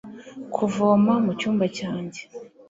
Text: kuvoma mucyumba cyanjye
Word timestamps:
kuvoma 0.55 1.13
mucyumba 1.25 1.65
cyanjye 1.77 2.21